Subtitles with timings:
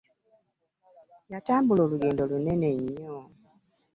[1.31, 3.17] Yatambula olugendo lunene nnyo.